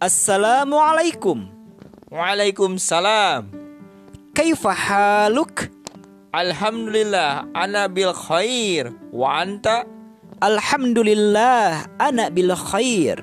Assalamualaikum. 0.00 1.44
Waalaikumsalam. 2.08 3.52
Kaifa 4.32 4.72
haluk? 4.72 5.68
Alhamdulillah 6.32 7.44
ana 7.52 7.84
bil 7.84 8.16
khair 8.16 8.96
wa 9.12 9.44
anta 9.44 9.84
Alhamdulillah 10.40 11.84
ana 12.00 12.32
bil 12.32 12.48
khair. 12.56 13.20